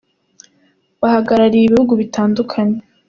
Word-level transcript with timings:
bahagarariye 1.01 1.63
ibihugu 1.65 1.93
bitandukanye. 2.01 2.79